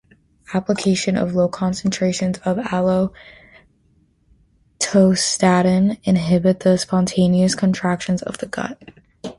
Application 0.55 1.15
of 1.15 1.35
low 1.35 1.47
concentrations 1.47 2.39
of 2.39 2.57
Allatostatin 2.57 3.13
inhibit 6.03 6.61
the 6.61 6.77
spontaneous 6.79 7.53
contractions 7.53 8.23
of 8.23 8.39
the 8.39 8.47
gut. 8.47 8.81